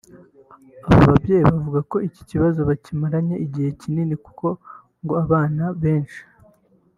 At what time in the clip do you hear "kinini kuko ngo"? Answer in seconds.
3.79-5.13